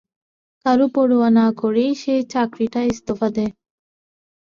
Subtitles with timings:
[0.65, 3.51] কোনো পরোয়া না করেই সে চাকরিটা ইস্তফা দেয়।